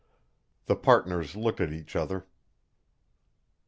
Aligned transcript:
The 0.65 0.75
partners 0.75 1.35
looked 1.35 1.61
at 1.61 1.71
each 1.71 1.95
other. 1.95 2.25